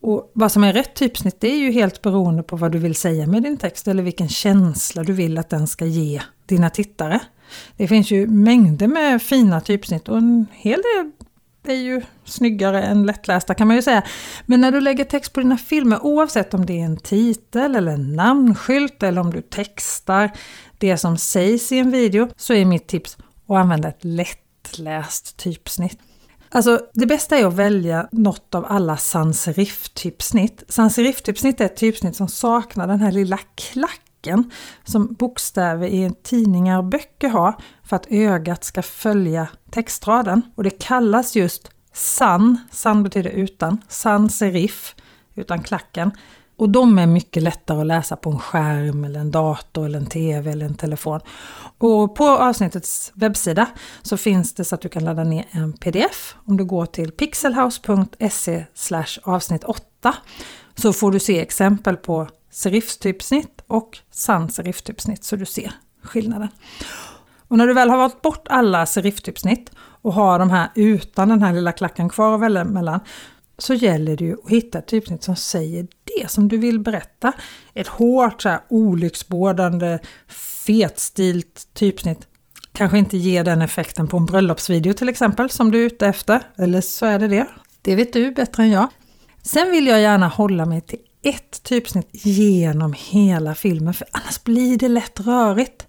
Och 0.07 0.31
vad 0.33 0.51
som 0.51 0.63
är 0.63 0.73
rätt 0.73 0.95
typsnitt 0.95 1.35
det 1.39 1.47
är 1.47 1.57
ju 1.57 1.71
helt 1.71 2.01
beroende 2.01 2.43
på 2.43 2.55
vad 2.55 2.71
du 2.71 2.77
vill 2.77 2.95
säga 2.95 3.27
med 3.27 3.43
din 3.43 3.57
text 3.57 3.87
eller 3.87 4.03
vilken 4.03 4.29
känsla 4.29 5.03
du 5.03 5.13
vill 5.13 5.37
att 5.37 5.49
den 5.49 5.67
ska 5.67 5.85
ge 5.85 6.21
dina 6.45 6.69
tittare. 6.69 7.19
Det 7.77 7.87
finns 7.87 8.11
ju 8.11 8.27
mängder 8.27 8.87
med 8.87 9.21
fina 9.21 9.61
typsnitt 9.61 10.09
och 10.09 10.17
en 10.17 10.47
hel 10.51 10.81
del 10.81 11.11
är 11.75 11.79
ju 11.79 12.01
snyggare 12.25 12.83
än 12.83 13.05
lättlästa 13.05 13.53
kan 13.53 13.67
man 13.67 13.75
ju 13.75 13.81
säga. 13.81 14.03
Men 14.45 14.61
när 14.61 14.71
du 14.71 14.81
lägger 14.81 15.03
text 15.03 15.33
på 15.33 15.39
dina 15.39 15.57
filmer, 15.57 16.05
oavsett 16.05 16.53
om 16.53 16.65
det 16.65 16.79
är 16.79 16.85
en 16.85 16.97
titel 16.97 17.75
eller 17.75 17.91
en 17.91 18.15
namnskylt 18.15 19.03
eller 19.03 19.21
om 19.21 19.33
du 19.33 19.41
textar 19.41 20.31
det 20.77 20.97
som 20.97 21.17
sägs 21.17 21.71
i 21.71 21.79
en 21.79 21.91
video, 21.91 22.29
så 22.37 22.53
är 22.53 22.65
mitt 22.65 22.87
tips 22.87 23.17
att 23.47 23.57
använda 23.57 23.87
ett 23.87 24.03
lättläst 24.03 25.37
typsnitt. 25.37 25.99
Alltså 26.49 26.81
det 26.93 27.05
bästa 27.05 27.37
är 27.37 27.45
att 27.45 27.53
välja 27.53 28.07
något 28.11 28.55
av 28.55 28.65
alla 28.65 28.97
sans 28.97 29.41
serif-typsnitt. 29.41 30.63
Sans 30.69 30.95
serif-typsnitt 30.95 31.61
är 31.61 31.65
ett 31.65 31.75
typsnitt 31.75 32.15
som 32.15 32.27
saknar 32.27 32.87
den 32.87 32.99
här 32.99 33.11
lilla 33.11 33.39
klacken 33.55 34.51
som 34.83 35.13
bokstäver 35.13 35.87
i 35.87 36.11
tidningar 36.23 36.77
och 36.77 36.83
böcker 36.83 37.29
har 37.29 37.55
för 37.83 37.95
att 37.95 38.07
ögat 38.09 38.63
ska 38.63 38.81
följa 38.81 39.47
textraden. 39.71 40.41
Och 40.55 40.63
det 40.63 40.79
kallas 40.79 41.35
just 41.35 41.71
san, 41.93 42.57
san 42.71 43.03
betyder 43.03 43.29
utan, 43.29 43.81
sans 43.87 44.37
serif, 44.37 44.95
utan 45.35 45.63
klacken. 45.63 46.11
Och 46.57 46.69
de 46.69 46.99
är 46.99 47.07
mycket 47.07 47.43
lättare 47.43 47.81
att 47.81 47.87
läsa 47.87 48.15
på 48.15 48.29
en 48.29 48.39
skärm, 48.39 49.03
eller 49.03 49.19
en 49.19 49.31
dator, 49.31 49.85
eller 49.85 49.99
en 49.99 50.05
TV 50.05 50.51
eller 50.51 50.65
en 50.65 50.75
telefon. 50.75 51.19
Och 51.77 52.15
på 52.15 52.27
avsnittets 52.27 53.11
webbsida 53.15 53.65
så 54.01 54.17
finns 54.17 54.53
det 54.53 54.65
så 54.65 54.75
att 54.75 54.81
du 54.81 54.89
kan 54.89 55.03
ladda 55.03 55.23
ner 55.23 55.45
en 55.51 55.73
pdf. 55.73 56.35
Om 56.45 56.57
du 56.57 56.65
går 56.65 56.85
till 56.85 57.11
pixelhouse.se 57.11 58.65
avsnitt 59.23 59.63
8 59.63 60.15
så 60.75 60.93
får 60.93 61.11
du 61.11 61.19
se 61.19 61.39
exempel 61.39 61.97
på 61.97 62.27
seriftypsnitt 62.51 63.61
och 63.67 63.97
sans 64.11 64.55
seriftypsnitt 64.55 65.23
så 65.23 65.35
du 65.35 65.45
ser 65.45 65.71
skillnaden. 66.03 66.49
Och 67.47 67.57
när 67.57 67.67
du 67.67 67.73
väl 67.73 67.89
har 67.89 67.97
valt 67.97 68.21
bort 68.21 68.47
alla 68.49 68.85
seriftypsnitt 68.85 69.71
och 69.77 70.13
har 70.13 70.39
de 70.39 70.49
här 70.49 70.69
utan 70.75 71.29
den 71.29 71.41
här 71.41 71.53
lilla 71.53 71.71
klacken 71.71 72.09
kvar 72.09 72.35
att 72.35 72.41
välja 72.41 72.63
mellan 72.63 72.99
så 73.57 73.73
gäller 73.73 74.17
det 74.17 74.25
ju 74.25 74.37
att 74.43 74.49
hitta 74.49 74.79
ett 74.79 74.87
typsnitt 74.87 75.23
som 75.23 75.35
säger 75.35 75.87
det 76.21 76.31
som 76.31 76.47
du 76.47 76.57
vill 76.57 76.79
berätta. 76.79 77.33
Ett 77.73 77.87
hårt, 77.87 78.41
så 78.41 78.49
här, 78.49 78.59
olycksbådande, 78.69 79.99
fetstilt 80.65 81.67
typsnitt, 81.73 82.27
kanske 82.71 82.97
inte 82.97 83.17
ger 83.17 83.43
den 83.43 83.61
effekten 83.61 84.07
på 84.07 84.17
en 84.17 84.25
bröllopsvideo 84.25 84.93
till 84.93 85.09
exempel 85.09 85.49
som 85.49 85.71
du 85.71 85.81
är 85.81 85.85
ute 85.85 86.07
efter. 86.07 86.41
Eller 86.57 86.81
så 86.81 87.05
är 87.05 87.19
det 87.19 87.27
det. 87.27 87.45
Det 87.81 87.95
vet 87.95 88.13
du 88.13 88.31
bättre 88.31 88.63
än 88.63 88.71
jag. 88.71 88.87
Sen 89.43 89.71
vill 89.71 89.87
jag 89.87 90.01
gärna 90.01 90.27
hålla 90.27 90.65
mig 90.65 90.81
till 90.81 90.99
ett 91.23 91.63
typsnitt 91.63 92.09
genom 92.11 92.93
hela 92.97 93.55
filmen 93.55 93.93
för 93.93 94.07
annars 94.11 94.43
blir 94.43 94.77
det 94.77 94.87
lätt 94.87 95.19
rörigt. 95.19 95.87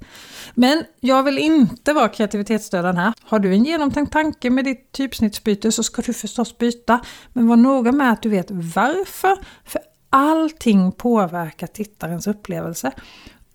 Men 0.54 0.85
jag 1.00 1.23
vill 1.23 1.38
inte 1.38 1.92
vara 1.92 2.08
kreativitetsdödaren 2.08 2.97
här. 2.97 3.12
Har 3.23 3.38
du 3.38 3.52
en 3.52 3.64
genomtänkt 3.64 4.12
tanke 4.12 4.50
med 4.50 4.64
ditt 4.64 4.92
typsnittsbyte 4.92 5.73
så 5.73 5.82
ska 5.82 6.02
du 6.02 6.12
förstås 6.12 6.58
byta. 6.58 7.00
Men 7.32 7.49
var 7.49 7.56
noga 7.56 7.92
med 7.92 8.12
att 8.12 8.23
du 8.23 8.28
vet 8.28 8.50
varför. 8.50 9.37
För 9.64 9.80
allting 10.11 10.93
påverkar 10.93 11.67
tittarens 11.67 12.27
upplevelse. 12.27 12.93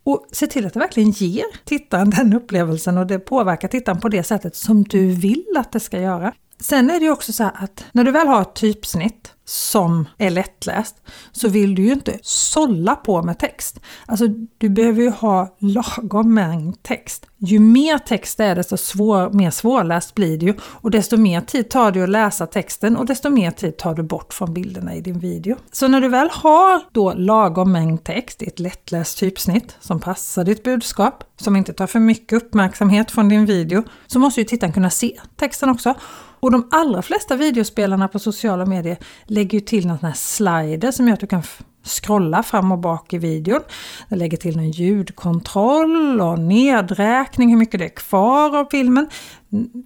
Och 0.04 0.26
se 0.32 0.48
till 0.48 0.66
att 0.66 0.74
det 0.74 0.80
verkligen 0.80 1.12
ger 1.12 1.46
tittaren 1.66 2.10
den 2.10 2.34
upplevelsen 2.34 2.98
och 2.98 3.08
det 3.08 3.20
påverkar 3.20 3.68
tittaren 3.68 4.00
på 4.00 4.10
det 4.10 4.24
sättet 4.24 4.56
som 4.56 4.84
du 4.84 5.12
vill 5.12 5.46
att 5.58 5.72
det 5.72 5.80
ska 5.80 6.00
göra. 6.00 6.34
Sen 6.60 6.90
är 6.90 7.00
det 7.00 7.06
ju 7.06 7.12
också 7.12 7.34
så 7.34 7.44
att 7.44 7.86
när 7.92 8.04
du 8.04 8.12
väl 8.12 8.28
har 8.28 8.42
ett 8.42 8.56
typsnitt 8.56 9.34
som 9.46 10.08
är 10.18 10.30
lättläst 10.30 10.96
så 11.32 11.48
vill 11.48 11.76
du 11.76 11.82
ju 11.82 11.94
inte 11.94 12.20
sålla 12.22 12.96
på 12.96 13.22
med 13.22 13.40
text. 13.40 13.80
Alltså 14.06 14.28
du 14.58 14.70
behöver 14.70 15.02
ju 15.02 15.10
ha 15.10 15.56
lagom 15.60 16.34
mängd 16.34 16.84
text. 16.84 17.26
Ju 17.46 17.60
mer 17.60 17.98
text 17.98 18.38
det 18.38 18.46
är 18.46 18.56
desto 18.56 18.78
svår, 18.78 19.30
mer 19.30 19.52
svårläst 19.52 20.16
blir 20.16 20.38
det 20.38 20.46
ju 20.46 20.54
och 20.62 20.92
desto 20.92 21.18
mer 21.18 21.42
tid 21.42 21.70
tar 21.70 21.92
det 21.92 22.04
att 22.04 22.10
läsa 22.10 22.48
texten 22.48 22.98
och 22.98 23.06
desto 23.06 23.30
mer 23.30 23.52
tid 23.52 23.78
tar 23.78 23.96
du 23.96 24.04
bort 24.04 24.34
från 24.34 24.54
bilderna 24.54 24.96
i 24.96 25.02
din 25.02 25.20
video. 25.20 25.56
Så 25.72 25.88
när 25.88 26.02
du 26.02 26.08
väl 26.08 26.30
har 26.32 26.82
då 26.92 27.14
lagom 27.14 27.72
mängd 27.72 28.04
text 28.04 28.42
i 28.42 28.46
ett 28.46 28.60
lättläst 28.60 29.18
typsnitt 29.18 29.78
som 29.80 30.00
passar 30.00 30.44
ditt 30.44 30.64
budskap, 30.64 31.24
som 31.42 31.56
inte 31.56 31.74
tar 31.74 31.88
för 31.88 32.00
mycket 32.00 32.44
uppmärksamhet 32.44 33.12
från 33.12 33.30
din 33.30 33.46
video, 33.46 33.84
så 34.08 34.20
måste 34.20 34.42
ju 34.42 34.46
tittaren 34.46 34.74
kunna 34.74 34.90
se 34.90 35.20
texten 35.36 35.70
också. 35.70 35.96
Och 36.40 36.52
de 36.52 36.68
allra 36.72 37.02
flesta 37.02 37.36
videospelarna 37.36 38.08
på 38.08 38.20
sociala 38.20 38.66
medier 38.66 38.98
lägger 39.24 39.60
ju 39.60 39.66
till 39.66 39.88
någon 39.88 40.00
sån 40.00 40.08
här 40.08 40.16
slider 40.16 40.92
som 40.92 41.08
gör 41.08 41.14
att 41.14 41.20
du 41.20 41.28
kan 41.28 41.44
scrolla 41.84 42.44
fram 42.44 42.72
och 42.72 42.80
bak 42.80 43.14
i 43.14 43.18
videon. 43.18 43.62
Jag 44.10 44.20
lägger 44.20 44.38
till 44.38 44.60
en 44.60 44.72
ljudkontroll 44.72 46.22
och 46.22 46.40
nedräkning, 46.40 47.50
hur 47.50 47.58
mycket 47.58 47.80
det 47.80 47.86
är 47.86 47.96
kvar 47.96 48.58
av 48.58 48.68
filmen. 48.72 49.10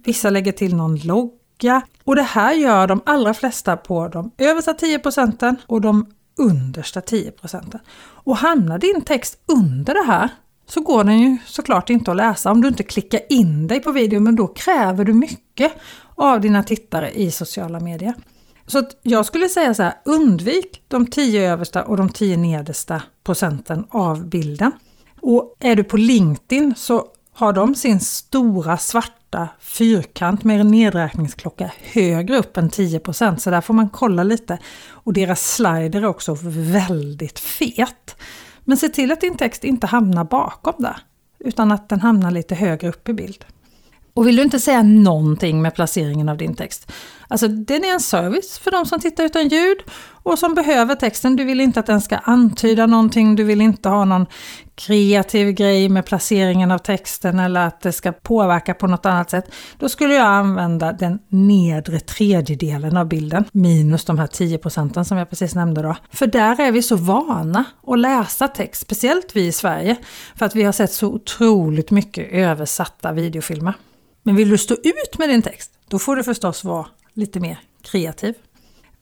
Vissa 0.04 0.30
lägger 0.30 0.52
till 0.52 0.76
någon 0.76 0.96
logga. 0.96 1.82
Och 2.04 2.16
det 2.16 2.22
här 2.22 2.52
gör 2.52 2.86
de 2.86 3.00
allra 3.06 3.34
flesta 3.34 3.76
på 3.76 4.08
de 4.08 4.30
översta 4.38 4.74
10 4.74 4.98
procenten 4.98 5.56
och 5.66 5.80
de 5.80 6.06
understa 6.38 7.00
10 7.00 7.30
procenten. 7.30 7.80
Och 8.00 8.36
hamnar 8.36 8.78
din 8.78 9.02
text 9.02 9.38
under 9.46 9.94
det 9.94 10.04
här 10.06 10.28
så 10.66 10.80
går 10.80 11.04
den 11.04 11.18
ju 11.18 11.36
såklart 11.46 11.90
inte 11.90 12.10
att 12.10 12.16
läsa 12.16 12.50
om 12.50 12.60
du 12.60 12.68
inte 12.68 12.82
klickar 12.82 13.20
in 13.28 13.66
dig 13.66 13.80
på 13.80 13.92
videon 13.92 14.24
men 14.24 14.36
då 14.36 14.46
kräver 14.46 15.04
du 15.04 15.14
mycket 15.14 15.72
av 16.14 16.40
dina 16.40 16.62
tittare 16.62 17.10
i 17.10 17.30
sociala 17.30 17.80
medier. 17.80 18.14
Så 18.68 18.82
jag 19.02 19.26
skulle 19.26 19.48
säga 19.48 19.74
så 19.74 19.82
här, 19.82 19.94
undvik 20.04 20.82
de 20.88 21.06
tio 21.06 21.52
översta 21.52 21.84
och 21.84 21.96
de 21.96 22.08
tio 22.08 22.36
nedersta 22.36 23.02
procenten 23.24 23.84
av 23.90 24.26
bilden. 24.26 24.72
Och 25.20 25.56
är 25.60 25.76
du 25.76 25.84
på 25.84 25.96
LinkedIn 25.96 26.74
så 26.76 27.06
har 27.32 27.52
de 27.52 27.74
sin 27.74 28.00
stora 28.00 28.78
svarta 28.78 29.48
fyrkant 29.60 30.44
med 30.44 30.60
en 30.60 30.70
nedräkningsklocka 30.70 31.72
högre 31.92 32.38
upp 32.38 32.56
än 32.56 32.70
10% 32.70 33.36
så 33.36 33.50
där 33.50 33.60
får 33.60 33.74
man 33.74 33.88
kolla 33.88 34.22
lite. 34.22 34.58
Och 34.88 35.12
deras 35.12 35.54
slider 35.54 36.02
är 36.02 36.06
också 36.06 36.36
väldigt 36.50 37.38
fet. 37.38 38.16
Men 38.64 38.76
se 38.76 38.88
till 38.88 39.12
att 39.12 39.20
din 39.20 39.36
text 39.36 39.64
inte 39.64 39.86
hamnar 39.86 40.24
bakom 40.24 40.74
där, 40.78 40.96
utan 41.38 41.72
att 41.72 41.88
den 41.88 42.00
hamnar 42.00 42.30
lite 42.30 42.54
högre 42.54 42.88
upp 42.88 43.08
i 43.08 43.12
bild. 43.12 43.44
Och 44.14 44.26
vill 44.26 44.36
du 44.36 44.42
inte 44.42 44.60
säga 44.60 44.82
någonting 44.82 45.62
med 45.62 45.74
placeringen 45.74 46.28
av 46.28 46.36
din 46.36 46.54
text? 46.54 46.92
Alltså 47.28 47.48
den 47.48 47.84
är 47.84 47.92
en 47.92 48.00
service 48.00 48.58
för 48.58 48.70
de 48.70 48.86
som 48.86 49.00
tittar 49.00 49.24
utan 49.24 49.48
ljud 49.48 49.78
och 50.22 50.38
som 50.38 50.54
behöver 50.54 50.94
texten. 50.94 51.36
Du 51.36 51.44
vill 51.44 51.60
inte 51.60 51.80
att 51.80 51.86
den 51.86 52.00
ska 52.00 52.16
antyda 52.16 52.86
någonting, 52.86 53.36
du 53.36 53.44
vill 53.44 53.60
inte 53.60 53.88
ha 53.88 54.04
någon 54.04 54.26
kreativ 54.74 55.52
grej 55.52 55.88
med 55.88 56.06
placeringen 56.06 56.70
av 56.70 56.78
texten 56.78 57.38
eller 57.38 57.66
att 57.66 57.80
det 57.80 57.92
ska 57.92 58.12
påverka 58.12 58.74
på 58.74 58.86
något 58.86 59.06
annat 59.06 59.30
sätt. 59.30 59.50
Då 59.78 59.88
skulle 59.88 60.14
jag 60.14 60.26
använda 60.26 60.92
den 60.92 61.18
nedre 61.28 62.00
tredjedelen 62.00 62.96
av 62.96 63.08
bilden, 63.08 63.44
minus 63.52 64.04
de 64.04 64.18
här 64.18 64.26
10 64.26 64.58
procenten 64.58 65.04
som 65.04 65.18
jag 65.18 65.30
precis 65.30 65.54
nämnde 65.54 65.82
då. 65.82 65.96
För 66.12 66.26
där 66.26 66.60
är 66.60 66.72
vi 66.72 66.82
så 66.82 66.96
vana 66.96 67.64
att 67.86 67.98
läsa 67.98 68.48
text, 68.48 68.82
speciellt 68.82 69.36
vi 69.36 69.46
i 69.46 69.52
Sverige, 69.52 69.96
för 70.36 70.46
att 70.46 70.54
vi 70.54 70.62
har 70.62 70.72
sett 70.72 70.92
så 70.92 71.08
otroligt 71.08 71.90
mycket 71.90 72.32
översatta 72.32 73.12
videofilmer. 73.12 73.74
Men 74.22 74.36
vill 74.36 74.50
du 74.50 74.58
stå 74.58 74.74
ut 74.74 75.18
med 75.18 75.28
din 75.28 75.42
text, 75.42 75.72
då 75.88 75.98
får 75.98 76.16
du 76.16 76.24
förstås 76.24 76.64
vara 76.64 76.86
lite 77.18 77.40
mer 77.40 77.58
kreativ. 77.82 78.34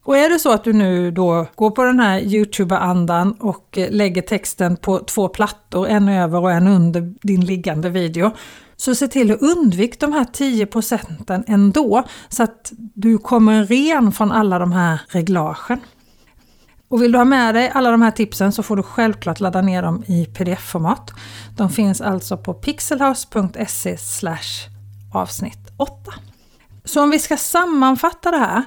Och 0.05 0.17
är 0.17 0.31
det 0.31 0.39
så 0.39 0.53
att 0.53 0.65
du 0.65 0.73
nu 0.73 1.11
då 1.11 1.47
går 1.55 1.71
på 1.71 1.85
den 1.85 2.01
här 2.01 2.21
Youtube-andan 2.21 3.33
och 3.33 3.79
eh, 3.79 3.91
lägger 3.91 4.23
texten 4.23 4.77
på 4.77 4.99
två 4.99 5.29
plattor, 5.29 5.89
en 5.89 6.09
över 6.09 6.41
och 6.41 6.53
en 6.53 6.69
under 6.69 7.15
din 7.23 7.45
liggande 7.45 7.91
video, 7.91 8.31
så 8.77 8.95
se 8.95 9.09
till 9.09 9.33
att 9.33 9.43
undvika 9.43 10.07
de 10.07 10.13
här 10.13 10.25
10 10.25 10.67
procenten 10.67 11.45
ändå, 11.47 12.05
så 12.29 12.43
att 12.43 12.73
du 12.77 13.19
kommer 13.19 13.65
ren 13.65 14.13
från 14.13 14.33
alla 14.33 14.59
de 14.59 14.73
här 14.73 15.01
reglagen. 15.09 15.81
Och 16.89 17.03
vill 17.03 17.13
du 17.13 17.19
ha 17.19 17.25
med 17.25 17.55
dig 17.55 17.71
alla 17.75 17.91
de 17.91 18.03
här 18.03 18.11
tipsen 18.11 18.53
så 18.53 18.63
får 18.63 18.77
du 18.77 18.83
självklart 18.83 19.41
ladda 19.41 19.63
ner 19.63 19.83
dem 19.83 20.05
i 20.07 20.27
pdf-format. 20.27 21.11
De 21.57 21.71
finns 21.71 22.01
alltså 22.01 22.37
på 22.37 22.55
pixelhouse.se 22.55 23.97
avsnitt 25.13 25.73
8. 25.77 26.13
Så 26.87 27.02
om 27.02 27.11
vi 27.11 27.19
ska 27.19 27.37
sammanfatta 27.37 28.31
det 28.31 28.38
här. 28.38 28.62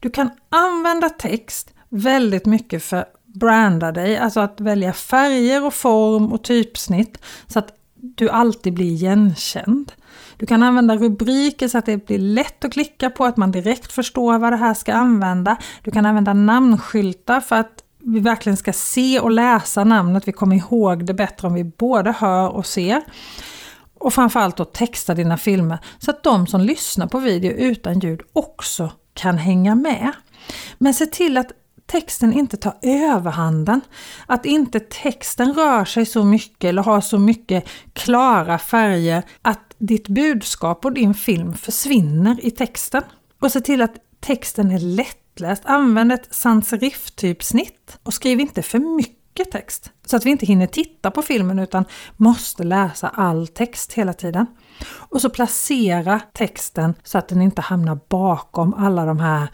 Du 0.00 0.10
kan 0.10 0.30
använda 0.50 1.08
text 1.08 1.74
väldigt 1.88 2.46
mycket 2.46 2.82
för 2.82 2.96
att 2.96 3.12
branda 3.24 3.92
dig, 3.92 4.18
alltså 4.18 4.40
att 4.40 4.60
välja 4.60 4.92
färger 4.92 5.64
och 5.64 5.74
form 5.74 6.32
och 6.32 6.44
typsnitt 6.44 7.18
så 7.46 7.58
att 7.58 7.72
du 7.94 8.28
alltid 8.28 8.74
blir 8.74 8.86
igenkänd. 8.86 9.92
Du 10.36 10.46
kan 10.46 10.62
använda 10.62 10.96
rubriker 10.96 11.68
så 11.68 11.78
att 11.78 11.86
det 11.86 12.06
blir 12.06 12.18
lätt 12.18 12.64
att 12.64 12.72
klicka 12.72 13.10
på, 13.10 13.24
att 13.24 13.36
man 13.36 13.52
direkt 13.52 13.92
förstår 13.92 14.38
vad 14.38 14.52
det 14.52 14.56
här 14.56 14.74
ska 14.74 14.94
använda. 14.94 15.56
Du 15.82 15.90
kan 15.90 16.06
använda 16.06 16.32
namnskyltar 16.32 17.40
för 17.40 17.56
att 17.56 17.82
vi 17.98 18.20
verkligen 18.20 18.56
ska 18.56 18.72
se 18.72 19.20
och 19.20 19.30
läsa 19.30 19.84
namnet. 19.84 20.28
Vi 20.28 20.32
kommer 20.32 20.56
ihåg 20.56 21.06
det 21.06 21.14
bättre 21.14 21.48
om 21.48 21.54
vi 21.54 21.64
både 21.64 22.12
hör 22.12 22.48
och 22.48 22.66
ser. 22.66 23.02
Och 24.00 24.14
framförallt 24.14 24.56
då 24.56 24.64
texta 24.64 25.14
dina 25.14 25.38
filmer 25.38 25.78
så 25.98 26.10
att 26.10 26.22
de 26.22 26.46
som 26.46 26.60
lyssnar 26.60 27.06
på 27.06 27.18
video 27.18 27.52
utan 27.52 27.98
ljud 27.98 28.20
också 28.32 28.90
kan 29.14 29.38
hänga 29.38 29.74
med. 29.74 30.12
Men 30.78 30.94
se 30.94 31.06
till 31.06 31.36
att 31.36 31.52
texten 31.86 32.32
inte 32.32 32.56
tar 32.56 32.74
överhanden. 32.82 33.80
Att 34.26 34.46
inte 34.46 34.80
texten 34.80 35.54
rör 35.54 35.84
sig 35.84 36.06
så 36.06 36.24
mycket 36.24 36.68
eller 36.68 36.82
har 36.82 37.00
så 37.00 37.18
mycket 37.18 37.68
klara 37.92 38.58
färger 38.58 39.22
att 39.42 39.74
ditt 39.78 40.08
budskap 40.08 40.84
och 40.84 40.92
din 40.92 41.14
film 41.14 41.54
försvinner 41.54 42.44
i 42.46 42.50
texten. 42.50 43.02
Och 43.40 43.52
se 43.52 43.60
till 43.60 43.82
att 43.82 43.94
texten 44.20 44.70
är 44.70 44.78
lättläst. 44.78 45.62
Använd 45.64 46.12
ett 46.12 46.34
sans 46.34 46.68
serif-typsnitt 46.68 47.98
och 48.02 48.14
skriv 48.14 48.40
inte 48.40 48.62
för 48.62 48.78
mycket 48.78 49.17
mycket 49.38 49.52
text. 49.52 49.92
Så 50.06 50.16
att 50.16 50.26
vi 50.26 50.30
inte 50.30 50.46
hinner 50.46 50.66
titta 50.66 51.10
på 51.10 51.22
filmen 51.22 51.58
utan 51.58 51.84
måste 52.16 52.64
läsa 52.64 53.08
all 53.08 53.48
text 53.48 53.92
hela 53.92 54.12
tiden. 54.12 54.46
Och 55.10 55.20
så 55.20 55.30
placera 55.30 56.20
texten 56.32 56.94
så 57.04 57.18
att 57.18 57.28
den 57.28 57.42
inte 57.42 57.62
hamnar 57.62 57.98
bakom 58.08 58.74
alla 58.74 59.04
de 59.04 59.20
här 59.20 59.48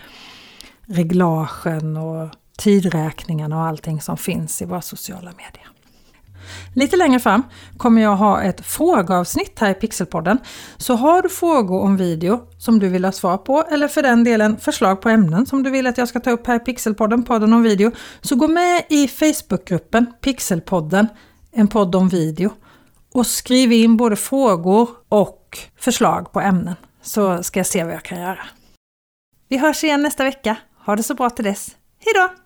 reglagen 0.86 1.96
och 1.96 2.28
tidräkningarna 2.58 3.56
och 3.56 3.66
allting 3.66 4.00
som 4.00 4.16
finns 4.16 4.62
i 4.62 4.64
våra 4.64 4.82
sociala 4.82 5.30
medier. 5.30 5.73
Lite 6.74 6.96
längre 6.96 7.20
fram 7.20 7.42
kommer 7.76 8.02
jag 8.02 8.16
ha 8.16 8.42
ett 8.42 8.66
frågeavsnitt 8.66 9.58
här 9.58 9.70
i 9.70 9.74
Pixelpodden. 9.74 10.38
Så 10.76 10.94
har 10.94 11.22
du 11.22 11.28
frågor 11.28 11.82
om 11.82 11.96
video 11.96 12.40
som 12.58 12.78
du 12.78 12.88
vill 12.88 13.04
ha 13.04 13.12
svar 13.12 13.36
på 13.36 13.64
eller 13.70 13.88
för 13.88 14.02
den 14.02 14.24
delen 14.24 14.56
förslag 14.56 15.00
på 15.00 15.08
ämnen 15.08 15.46
som 15.46 15.62
du 15.62 15.70
vill 15.70 15.86
att 15.86 15.98
jag 15.98 16.08
ska 16.08 16.20
ta 16.20 16.30
upp 16.30 16.46
här 16.46 16.56
i 16.56 16.58
Pixelpodden, 16.58 17.22
podden 17.22 17.52
om 17.52 17.62
video, 17.62 17.90
så 18.20 18.36
gå 18.36 18.48
med 18.48 18.82
i 18.88 19.08
Facebookgruppen 19.08 20.06
Pixelpodden, 20.20 21.08
en 21.52 21.68
podd 21.68 21.94
om 21.94 22.08
video 22.08 22.50
och 23.14 23.26
skriv 23.26 23.72
in 23.72 23.96
både 23.96 24.16
frågor 24.16 24.88
och 25.08 25.58
förslag 25.76 26.32
på 26.32 26.40
ämnen 26.40 26.74
så 27.02 27.42
ska 27.42 27.60
jag 27.60 27.66
se 27.66 27.84
vad 27.84 27.94
jag 27.94 28.02
kan 28.02 28.20
göra. 28.20 28.46
Vi 29.48 29.58
hörs 29.58 29.84
igen 29.84 30.02
nästa 30.02 30.24
vecka. 30.24 30.56
Ha 30.86 30.96
det 30.96 31.02
så 31.02 31.14
bra 31.14 31.30
till 31.30 31.44
dess. 31.44 31.76
Hejdå! 32.04 32.43